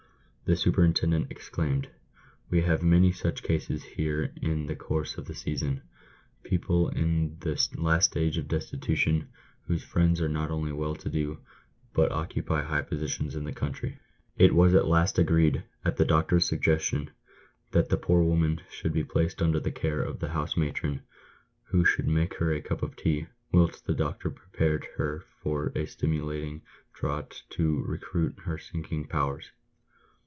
[0.43, 1.87] The superintendent exclaimed,"
[2.51, 5.81] "We have many such cases here in the course of the season—
[6.43, 9.29] people in the last stage of destitution,
[9.67, 11.39] whose friends are not only well to do,
[11.93, 13.97] but occupy high positions in the country."
[14.35, 17.11] It was at last agreed, at the doctor's suggestion,
[17.71, 21.01] that the poor woman should be placed under the care of the house matron,
[21.69, 25.85] who should make her a cup of tea, whilst the doctor prepared for her a
[25.85, 26.61] stimulating
[26.91, 29.51] draught to recruit her sinking powers.